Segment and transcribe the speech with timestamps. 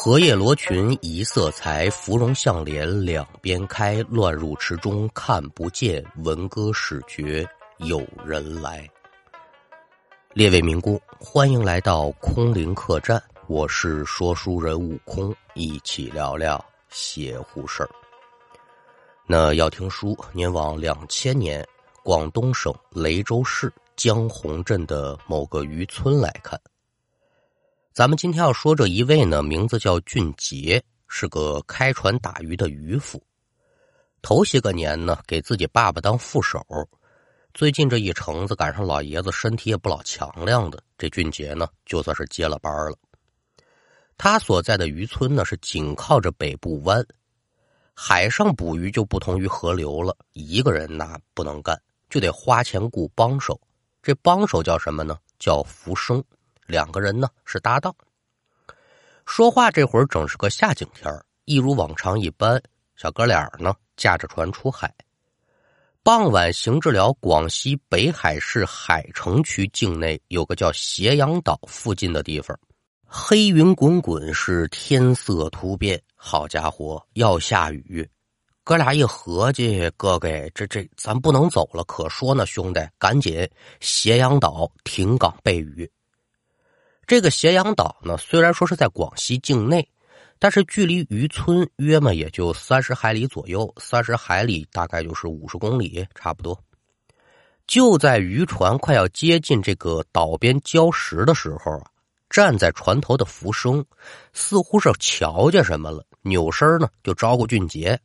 [0.00, 4.00] 荷叶罗裙一色裁，芙蓉向脸两边开。
[4.08, 7.44] 乱入池中看不见，闻歌始觉
[7.78, 8.88] 有人来。
[10.34, 17.90] 列位民工，欢迎来到空灵客栈，我是说书人悟空，一起聊聊邪乎事儿。
[19.26, 21.66] 那要听书，您往两千年
[22.04, 26.56] 广东省雷州市江洪镇的某个渔村来看。
[27.98, 33.20] 咱们今天要说这一位呢，名字叫俊杰，是个开船打鱼的渔夫。
[34.22, 36.64] 头些个年呢，给自己爸爸当副手。
[37.52, 42.96] 最近这一程子赶上老爷子身体也不老强亮的，这俊杰呢，就算是接了班了。
[44.16, 47.04] 他所在的渔村呢，是紧靠着北部湾，
[47.94, 51.76] 海上捕鱼就不同于河流了，一个人那不能干，
[52.08, 53.60] 就得花钱雇帮手。
[54.00, 55.18] 这帮手叫什么呢？
[55.40, 56.22] 叫浮生。
[56.68, 57.94] 两个人呢是搭档，
[59.24, 61.10] 说话这会儿正是个下景天
[61.46, 62.62] 一如往常一般，
[62.94, 64.94] 小哥俩呢驾着船出海。
[66.02, 72.58] 傍晚行至了广西北海市海城区境内，有个叫斜阳岛附近的地方，
[73.06, 76.00] 黑云滚滚，是天色突变。
[76.16, 78.06] 好家伙，要下雨！
[78.62, 83.48] 哥俩一合计，哥哥，这这咱不能走了，可说呢，兄弟，赶紧
[83.80, 85.90] 斜阳岛停港备雨。
[87.08, 89.88] 这个斜阳岛呢，虽然说是在广西境内，
[90.38, 96.62] 但是距离渔村约么也就三十海里左右，三十海里大概就是五十公里差不多。
[97.66, 101.86] 就在渔船快要接近这个岛边礁石的时候啊，
[102.28, 103.82] 站在船头的浮生
[104.34, 107.98] 似乎是瞧见什么了，扭身呢就招呼俊杰。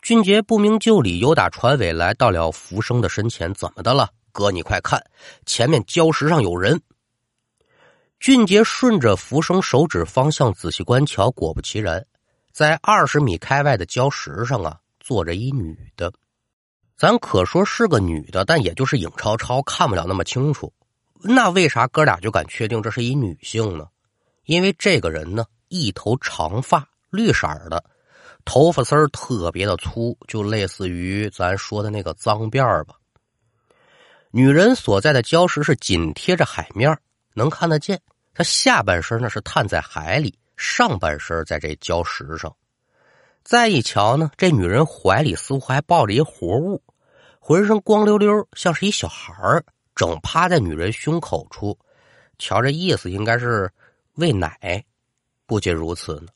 [0.00, 4.08] 俊杰不明就里，由打船尾来到了浮生的身前，怎么的了？
[4.32, 4.98] 哥，你快看，
[5.44, 6.80] 前面礁石上有人。
[8.20, 12.04] 俊杰顺着浮生手指方向仔细观瞧，果不其然，
[12.52, 16.12] 在二十米开外的礁石上啊，坐着一女的。
[16.96, 20.72] 咱可说是个女的，但也就是影超超，看不了那么清楚。
[21.22, 23.86] 那为啥哥俩就敢确定这是一女性呢？
[24.44, 27.84] 因为这个人呢，一头长发，绿色的，
[28.44, 32.96] 头发丝儿特别的粗，就类似于咱说的那个脏辫吧。
[34.32, 36.98] 女人所在的礁石是紧贴着海面
[37.34, 38.00] 能看得见，
[38.38, 42.54] 他下半身呢是探在海里，上半身在这礁石上。
[43.42, 46.80] 再一瞧呢，这女人怀里似乎还抱着一活物，
[47.40, 49.64] 浑身光溜溜，像是一小孩儿，
[49.96, 51.76] 整趴在女人胸口处。
[52.38, 53.68] 瞧这意思，应该是
[54.14, 54.84] 喂奶。
[55.44, 56.28] 不仅如此呢，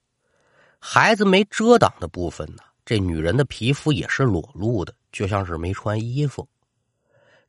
[0.81, 6.49] 孩子没遮挡的部分呢，这女人的皮肤也是裸露的，就像是没穿衣服。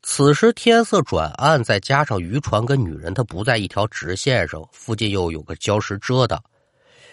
[0.05, 6.43] 此时天色转暗，再加上渔船跟女人她不在一条直线上，附近又有个礁石遮挡，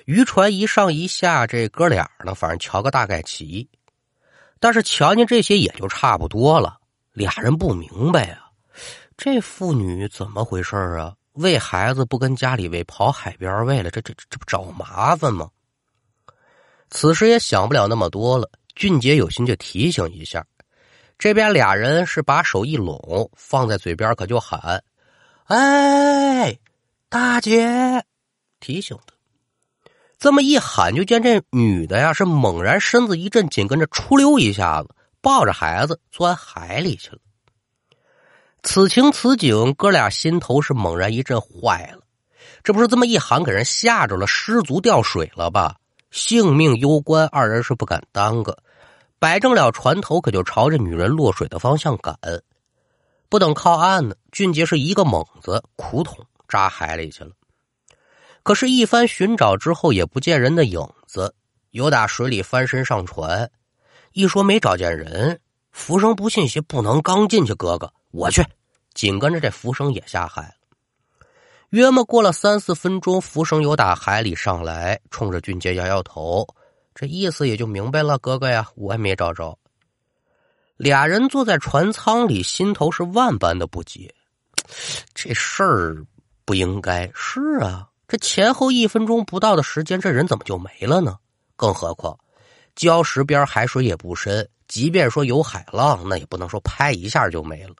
[0.06, 3.66] 渔船一上一下，这哥俩呢，反正瞧个大概齐。
[4.58, 6.78] 但是瞧见这些也就差不多了。
[7.12, 8.50] 俩人不明白啊，
[9.16, 11.14] 这妇女怎么回事啊？
[11.34, 15.48] 喂孩子不跟家里喂，跑海边喂了，这这这不找麻烦吗？
[16.90, 20.44] 此时也想不了那么多了，俊杰有心就提醒一下。
[21.20, 24.82] 这边俩人是把手一拢，放在嘴边，可就喊
[25.48, 26.58] ：“哎，
[27.10, 28.02] 大姐！”
[28.58, 29.12] 提醒他。
[30.18, 34.88] 这么一喊，就见这女的呀是猛然身子一震，紧跟着出溜一下子，
[35.20, 37.18] 抱着孩子钻海里去了。
[38.62, 42.00] 此情此景，哥俩心头是猛然一阵，坏了！
[42.64, 45.76] 这不是这么一喊，给人吓着了，失足掉水了吧？
[46.10, 48.56] 性命攸关，二人是不敢耽搁。
[49.20, 52.18] 摆正了船头，可就朝着女人落水的方向赶。
[53.28, 57.30] 不等靠岸呢，俊杰是一个猛子，苦捅扎海里去了。
[58.42, 61.34] 可是，一番寻找之后，也不见人的影子。
[61.72, 63.48] 有打水里翻身上船，
[64.12, 65.38] 一说没找见人，
[65.70, 68.42] 浮生不信邪，不能刚进去，哥哥我去。
[68.94, 70.54] 紧跟着这浮生也下海了。
[71.68, 76.44] 约莫过了三四分钟，浮生又打海里上来，冲着俊杰摇摇头。
[77.00, 79.58] 这意思也就明白了，哥哥呀，我也没找着。
[80.76, 84.14] 俩人坐在船舱里，心头是万般的不解。
[85.14, 86.04] 这事儿
[86.44, 91.16] 不应该是啊，这前后一分钟不到的时间，这人怎么就没了呢？
[91.56, 92.14] 更何况
[92.76, 97.74] 礁石边海水也不深，即便说有海浪，那也不能说拍一下就没了。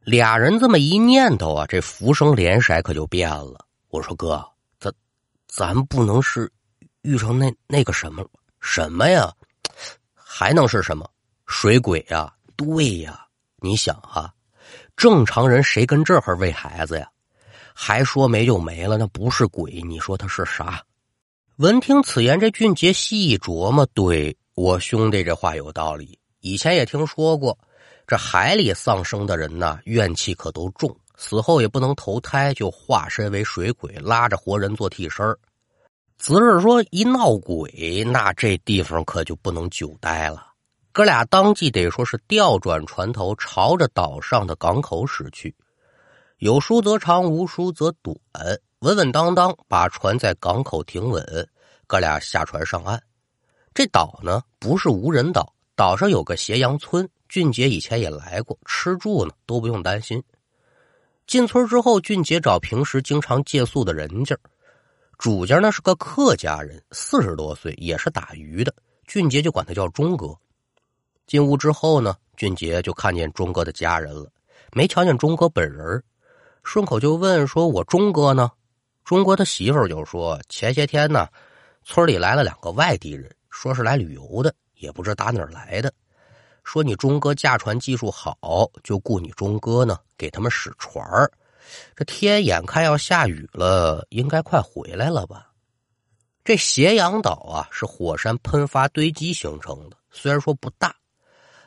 [0.00, 3.64] 俩人这么一念头啊，这浮生脸色可就变了。
[3.90, 4.44] 我说哥，
[4.80, 4.92] 咱
[5.46, 6.50] 咱不能是。
[7.02, 8.24] 遇上那那个什么
[8.60, 9.32] 什么呀，
[10.14, 11.08] 还能是什么
[11.46, 12.32] 水鬼呀？
[12.56, 13.26] 对呀，
[13.56, 14.32] 你想哈，
[14.96, 17.08] 正常人谁跟这儿喂孩子呀？
[17.74, 20.84] 还说没就没了，那不是鬼，你说他是啥？
[21.56, 26.18] 闻听此言，这俊杰细一琢磨，对我兄弟这话有道理。
[26.40, 27.58] 以前也听说过，
[28.06, 35.26] 这海里丧生的人呐，怨气可都重，死后也不能投胎，就化身为水鬼，拉着活人做替身
[36.22, 36.24] 儿。
[36.24, 40.46] 子日说一闹鬼，那这地方可就不能久待了。
[40.92, 45.52] 哥俩当即得说是调转船头，朝着岛上的港口驶去。
[46.38, 48.16] 有书则长，无书则短，
[48.80, 51.48] 稳稳当当把船在港口停稳。
[51.88, 53.02] 哥俩下船上岸。
[53.74, 55.52] 这岛呢不是无人岛。
[55.74, 60.22] 岛上有个斜阳村，俊杰以前也来过，吃住呢都不用担心。
[61.26, 64.36] 进村之后，俊杰找平时经常借宿的人家，
[65.22, 68.74] 主家呢是个客家人，四十多岁，也是打鱼的。
[69.06, 70.36] 俊杰就管他叫钟哥。
[71.28, 74.28] 进屋之后呢，俊杰就看见钟哥的家人了，
[74.72, 76.02] 没瞧见钟哥本人，
[76.64, 78.50] 顺口就问说：“我钟哥呢？”
[79.06, 81.28] 钟哥他媳妇就说：“前些天呢，
[81.84, 85.94] 村里来了两个外地人，说是来旅游的。”也不知打哪儿来的，
[86.64, 91.06] 说你钟哥驾船技术好，就雇你钟哥呢给他们使船
[91.94, 95.48] 这天眼看要下雨了，应该快回来了吧？
[96.44, 100.94] 这斜阳岛啊是火山喷发堆积形成的，虽然说不大，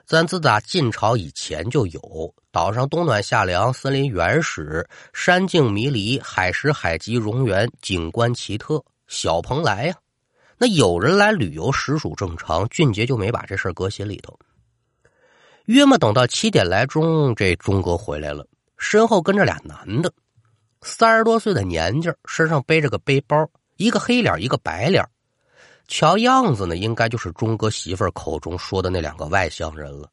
[0.06, 2.36] 咱自打晋朝以前就有。
[2.52, 8.84] 岛上冬暖夏凉，森林原始，山径迷离，海石海极蝾原，景观奇特。
[9.08, 9.96] 小鹏来呀！
[10.58, 14.40] 那有人来旅游实属正常，俊杰就没把这事搁心里头。
[15.66, 20.12] 约么等到七点来钟，这钟哥回来了，身后跟着俩男的，
[20.82, 25.04] 三十多岁的年纪，身上背着个背包，一个黑脸，一个白脸，
[25.88, 30.10] 瞧样子呢，应该就是钟哥媳妇口中说的那两个外乡人了。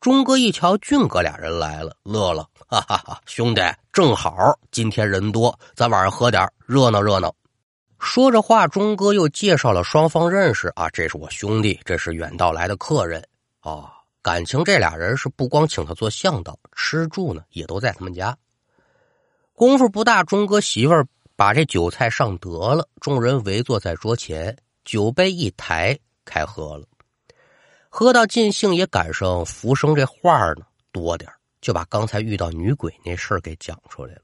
[0.00, 4.36] 钟哥一瞧俊哥俩人来了，乐了，哈哈哈，兄弟，正好
[4.70, 7.34] 今天人多，咱晚上喝点热闹热闹。
[7.98, 13.26] 说着话，钟哥又介绍了双方认识啊，这是我兄弟，这是远道来的客人
[13.60, 13.95] 啊。
[14.26, 18.36] 感情这俩人是不光请他做向导，吃住呢也都在他们家。
[19.52, 21.06] 功夫不大，钟哥媳妇儿
[21.36, 26.88] 把这酒菜上得了，众人围坐在桌前，酒杯一抬，开喝了。
[27.88, 31.30] 喝到尽兴，也赶上福生这话呢多点
[31.60, 34.22] 就把刚才遇到女鬼那事儿给讲出来了。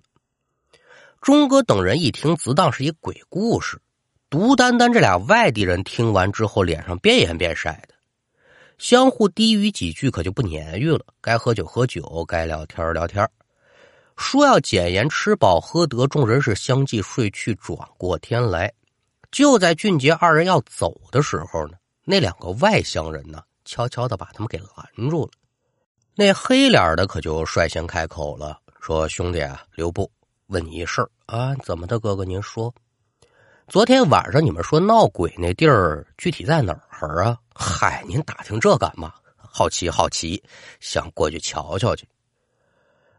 [1.21, 3.81] 钟哥等人一听，自当是一鬼故事。
[4.29, 7.92] 独单单这俩外地人听完之后，脸上变颜变色的，
[8.83, 11.07] 相互低语几句，可就不言语了。
[11.21, 13.25] 该喝酒喝酒，该聊天聊天。
[14.17, 17.55] 说要简言吃饱喝得，众人是相继睡去。
[17.55, 18.73] 转过天来，
[19.31, 21.75] 就在俊杰二人要走的时候呢，
[22.05, 25.31] 那两个外乡人呢，悄悄的把他们给拦住了。
[26.17, 30.11] 那黑脸的可就率先开口了，说：“兄弟啊，留步。”
[30.51, 32.25] 问你一事儿啊，怎么的，哥哥？
[32.25, 32.75] 您说，
[33.73, 37.39] 昨天晚上你们说闹鬼那地儿具体在哪儿啊？
[37.55, 39.15] 嗨，您打听这干嘛？
[39.35, 40.43] 好奇好奇，
[40.79, 42.07] 想过去瞧瞧去。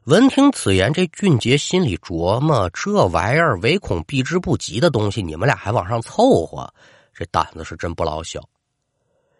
[0.04, 6.72] 闻听此言，这俊杰心里琢磨：这玩意儿唯恐避之不及的东西，你们俩还往上凑合，
[7.16, 8.40] 这胆子是真不老小。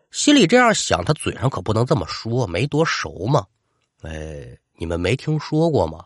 [0.10, 3.46] 心里这样想，他嘴上可不能这么说，没多熟嘛。
[4.02, 6.04] 哎，你们没听说过吗？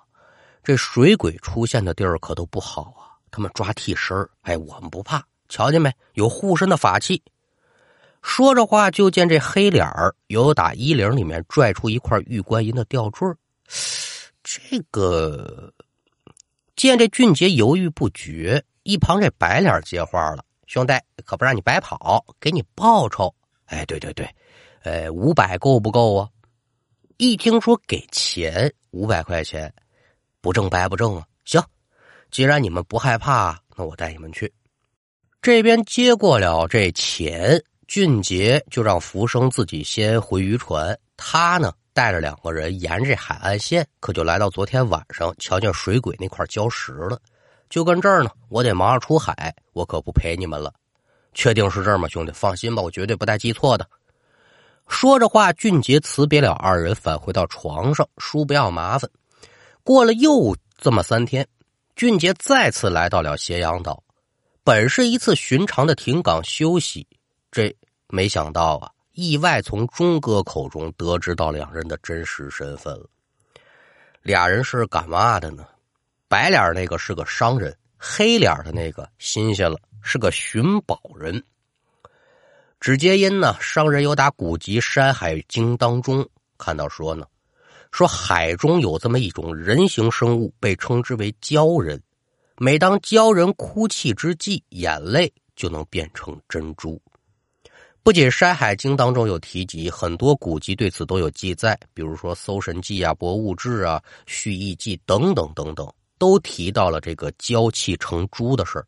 [0.62, 3.07] 这水鬼出现的地儿可都不好啊！
[3.32, 5.94] 他们抓替身哎，我们不怕，瞧见没？
[6.14, 7.22] 有护身的法器。
[8.22, 13.28] 说着话，就见这黑脸儿由打衣领里面拽出一块玉观音的吊坠
[14.44, 15.74] 这个
[16.76, 20.94] 见这俊杰犹豫不决，一旁这白脸接话了：“兄弟，
[21.26, 23.34] 可不让你白跑，给你报酬。”
[23.68, 24.28] 哎，对对对，
[24.84, 26.30] 呃，五百够不够啊？
[27.18, 29.74] 一听说给钱，五百块钱。
[30.40, 31.26] 不挣白不挣啊！
[31.44, 31.62] 行，
[32.32, 34.52] 既然你们不害怕，那我带你们去。
[35.42, 47.20] 这边接过了这钱，俊杰就让福生自己先回渔船，他呢带着两个人沿着海岸线，可就来到昨天晚上瞧见水鬼那块礁石了。
[47.70, 50.74] 就跟这儿呢，我得忙着出海，我可不陪你们了。
[51.34, 52.32] 确定是这儿吗，兄弟？
[52.34, 53.88] 放心吧，我绝对不带记错的。
[54.88, 59.10] 说着话，俊杰辞别了二人，返回到床上，叔不要麻烦。
[59.84, 61.48] 过了又这么三天，
[61.98, 64.04] 俊杰再次来到了斜阳岛。
[64.64, 67.08] 本是一次寻常的停港休息，
[67.52, 67.76] 这
[68.10, 73.10] 没想到啊，意外从钟哥口中得知到两人的真实身份了。
[74.22, 75.66] 俩人是干嘛的呢？
[76.28, 81.44] 白脸那个是个商人，黑脸的那个新鲜了，是个寻宝人。
[82.80, 87.26] 只皆因呢，商人有打古籍《山海经》当中看到说呢。
[87.98, 92.00] 说海中有这么一种人形生物，被称之为鲛人。
[92.60, 97.02] 每当鲛人哭泣之际，眼泪就能变成珍珠。
[98.04, 108.86] 不仅《山海经》当中有提及，很多古籍对此都有记载，比如说《搜神记》啊、《博物志》啊、《续异记》等等等等，都提到了这个鲛气成珠的事，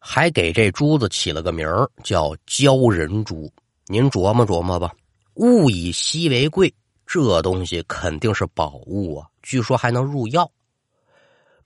[0.00, 1.64] 还给这珠子起了个名
[2.02, 3.48] 叫“鲛人珠”。
[3.86, 4.92] 您琢磨琢磨吧，
[5.34, 6.74] 物以稀为贵，
[7.12, 9.28] 这东西肯定是宝物啊！
[9.42, 10.50] 据说还能入药。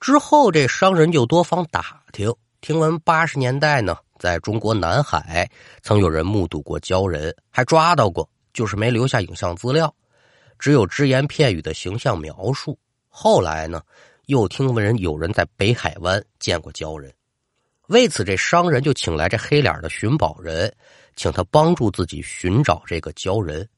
[0.00, 3.96] 之后这商人就多方打听，听闻八十年代呢。
[4.18, 5.48] 在中国南海，
[5.82, 9.94] 曾有人目睹过鲛人，还抓到过，就是没留下影像资料，
[10.58, 12.76] 只有只言片语的形象描述。
[13.08, 13.80] 后来呢，
[14.24, 17.14] 又听闻人有人在北海湾见过鲛人，
[17.86, 20.74] 为此这商人就请来这黑脸的寻宝人，
[21.14, 23.68] 请他帮助自己寻找这个鲛人。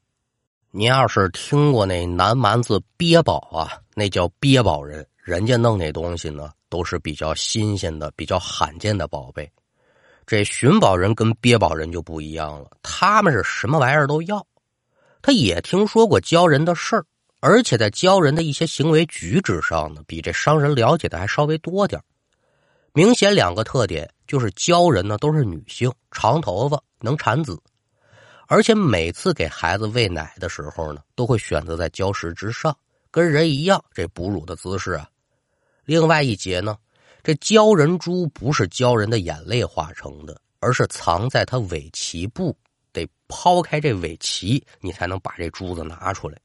[0.70, 9.50] 您要是听过那南蛮子鳖宝啊，那叫鳖宝人，人家弄那东西呢，都是比较新鲜的、比较罕见的宝贝。
[10.26, 14.46] 这寻宝人跟鳖宝人就不一样了，他们是什么玩意儿都要。
[15.22, 17.04] 他也听说过鲛人的事儿，
[17.40, 21.98] 而且在鲛人的一些行为举止上呢，比这商人了解的还稍微多点
[22.92, 27.58] 明显两个特点就是鲛人呢都是女性，长头发，能产子，
[28.48, 32.76] 而且每次给孩子喂奶的时候呢，都会选择在礁石之上，
[33.12, 35.08] 跟人一样这哺乳的姿势啊。
[35.84, 36.76] 另外一节呢。
[37.20, 42.56] 这鲛人珠不是鲛人的眼泪化成的，而是藏在他尾鳍部，
[42.90, 46.38] 得抛开这尾鳍，你才能把这珠子拿出来。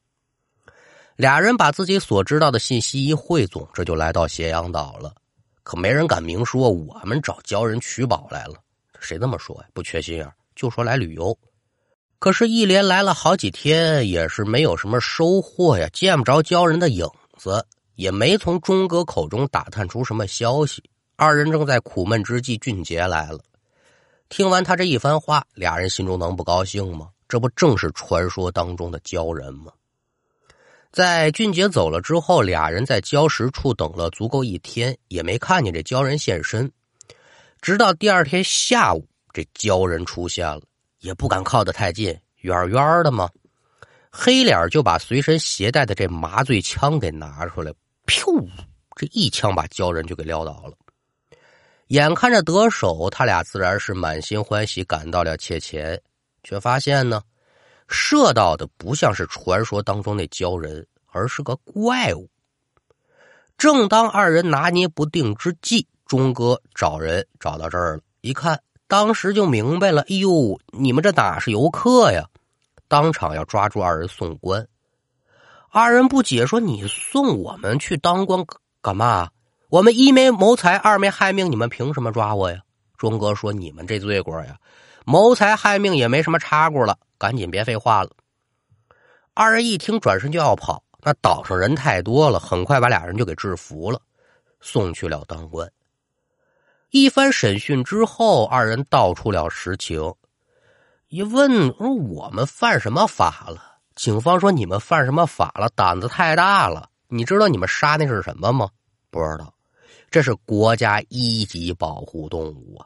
[1.16, 5.14] 俩人把自己所知道的信息一汇总，这就来到斜阳岛了。
[5.62, 8.56] 可没人敢明说我们找鲛人取宝来了，
[9.00, 9.68] 谁这么说呀？
[9.74, 11.38] 不缺心眼就说来旅游。
[12.24, 17.68] 可是，一连来了好几天，也是没有什么收获呀，见不着鲛人的影子。
[17.96, 20.82] 也没从钟哥口中打探出什么消息。
[21.18, 23.42] 二人正在苦闷之际，俊杰来了。
[24.30, 27.10] 听完他这一番话，俩人心中能不高兴吗？
[27.28, 29.74] 这不正是传说当中的鲛人吗？
[30.94, 36.72] 在俊杰走了之后，俩人在礁石处等了足够一天，也没看见这鲛人现身。
[37.62, 40.62] 直到第二天下午，这鲛人出现了，
[41.04, 43.30] 也不敢靠得太近，远远的嘛。
[44.10, 47.74] 黑脸就把随身携带的这麻醉枪给拿出来。
[48.06, 48.48] 噗！
[48.96, 50.74] 这一枪把鲛人就给撂倒了。
[51.88, 56.02] 眼看着得手，他俩自然是满心欢喜，赶到了切前，
[56.42, 57.22] 却发现呢，
[57.90, 62.30] 射到的不像是传说当中那鲛人，而是个怪物。
[63.58, 68.62] 正当二人拿捏不定之际，钟哥找人找到这儿了，一看，
[68.94, 72.30] 当时就明白了：哎呦，你们这哪是游客呀？
[72.88, 74.68] 当场要抓住二人送官。
[75.72, 78.46] 二人不解说：“你送我们去当官
[78.84, 79.32] 干嘛？
[79.70, 82.60] 我们一没谋财，二没害命，你们凭什么抓我呀？”
[82.96, 84.56] 钟哥说：“你们这罪过呀，
[85.06, 88.12] 谋财害命也没什么差过了，赶紧别废话了。”
[89.34, 90.84] 二人一听，转身就要跑。
[91.02, 94.00] 那岛上人太多了，很快把俩人就给制服了，
[94.62, 95.68] 送去了当官。
[96.94, 100.14] 一番审讯之后，二人道出了实情。
[101.08, 105.68] 一问说：“我们犯什么法了？”警方说：“你们犯什么法了？
[105.70, 106.88] 胆子太大了！
[107.08, 108.70] 你知道你们杀那是什么吗？
[109.10, 109.52] 不知道，
[110.12, 112.86] 这是国家一级保护动物啊！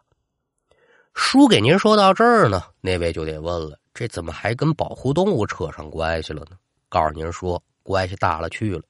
[1.14, 6.56] 书给您说到这儿呢，那位就得问了：这怎么还跟保护动物扯上关系了呢？
[6.88, 8.84] 告诉您说，关系大了去了。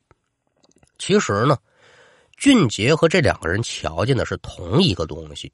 [1.00, 1.58] 其实呢，
[2.38, 5.51] 俊杰和这两个人瞧见的是同一个东西。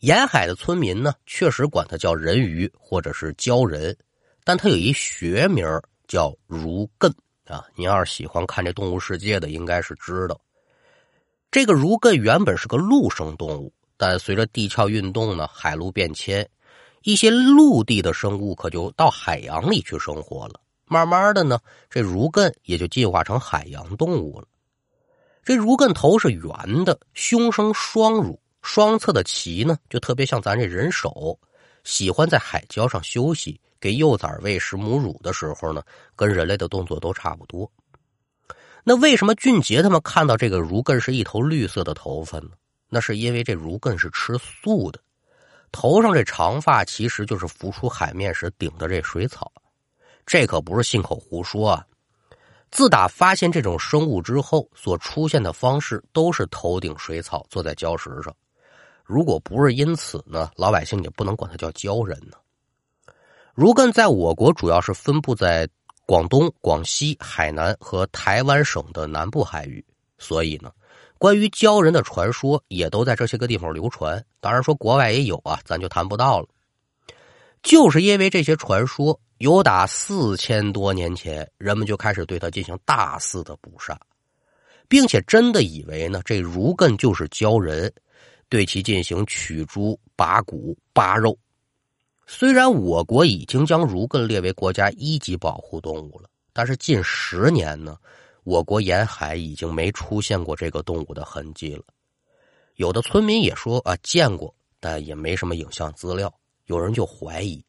[0.00, 3.96] 沿海的村民呢，确实管它叫人鱼或者是鲛人。”
[4.42, 5.64] 但它有一学名
[6.08, 7.12] 叫如艮
[7.44, 7.62] 啊！
[7.76, 10.40] 您要是喜欢看这动物世界的，应该是知道。
[11.50, 16.48] 这个如艮原本是个陆生动物，但随着地壳运动呢，海陆变迁，
[17.02, 20.54] 一些陆地的生物可就到海洋里去生活了。
[20.86, 24.48] 慢慢的呢，这如艮也就进化成海洋动物了。
[25.44, 31.38] 这如艮头是圆的，胸生双乳，双侧的鳍呢就特别像咱这人手，
[31.84, 33.60] 喜欢在海礁上休息。
[33.80, 35.82] 给幼崽喂食母乳的时候呢，
[36.14, 37.72] 跟人类的动作都差不多。
[38.84, 42.50] 那为什么俊杰他们看到这个如艮是一头绿色的头发呢？
[42.90, 45.00] 那是因为这如艮是吃素的，
[45.72, 49.50] 头上这长发其实就是浮出海面时顶的这水草。
[50.26, 51.86] 这可不是信口胡说啊！
[52.70, 58.34] 自打发现这种生物之后，所出现的方式都是头顶水草，坐在礁石上。
[59.04, 62.36] 如果不是因此呢，老百姓也不能管它叫鲛人呢。
[63.54, 65.68] 如艮在我国主要是分布在
[66.06, 69.84] 广东、广西、海南和台湾省的南部海域，
[70.16, 70.70] 所以呢，
[71.18, 74.24] 关于鲛人的传说也都在这些个地方流传。
[74.38, 76.46] 当然说国外也有啊，咱就谈不到了。
[77.62, 83.98] 就是因为这些传说，有打四千多年前，人们就开始对他进行大肆的捕杀，
[84.86, 87.90] 并且真的以为呢，这儒艮就是鲛人，
[88.50, 91.38] 对其进行取珠、拔骨、扒肉。
[92.26, 97.96] 虽然我国已经将儒艮列为国家一级保护动物了，但是近十年呢，
[98.44, 101.82] 我国沿海已经没出现过这个动物的痕迹了。
[102.74, 106.30] 有的村民也说啊见过，但也没什么影像资料。
[106.66, 107.64] 有人就怀疑，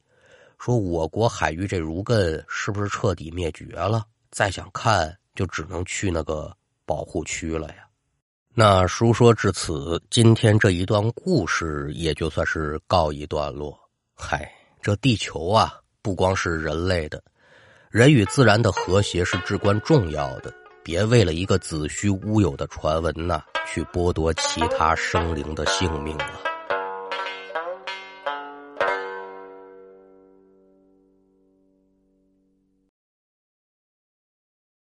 [0.63, 4.06] 说我国海域这儒艮是不是彻底灭绝了？
[4.30, 7.77] 再想看，就只能去那个保护区了呀。
[8.53, 13.75] 那书说至此，今天这一段故事也就算是告一段落。
[14.13, 14.53] 嗨，
[14.84, 17.24] 这地球啊，不光是人类的，
[17.89, 20.53] 人与自然的和谐是至关重要的。
[20.84, 26.50] 别为了一个子虚乌有的传闻呐，去剥夺其他生灵的性命啊！